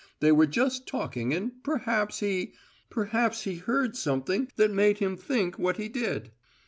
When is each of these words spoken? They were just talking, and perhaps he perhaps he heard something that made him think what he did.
They 0.19 0.31
were 0.31 0.47
just 0.47 0.87
talking, 0.87 1.31
and 1.31 1.63
perhaps 1.63 2.21
he 2.21 2.55
perhaps 2.89 3.43
he 3.43 3.57
heard 3.57 3.95
something 3.95 4.49
that 4.55 4.71
made 4.71 4.97
him 4.97 5.15
think 5.15 5.59
what 5.59 5.77
he 5.77 5.89
did. 5.89 6.31